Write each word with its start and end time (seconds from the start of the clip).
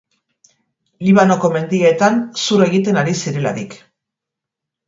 Libanoko 1.07 1.51
mendietan 1.57 2.19
zur 2.47 2.65
egiten 2.71 3.01
ari 3.03 3.15
zirelarik. 3.25 3.77